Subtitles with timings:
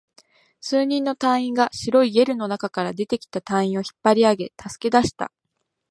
[0.59, 5.31] 数人の隊員が白いゲルの中から出てきた隊員を引っ張り上げ、助け出した